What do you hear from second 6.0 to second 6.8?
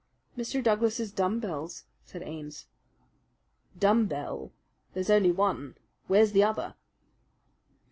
Where's the other?"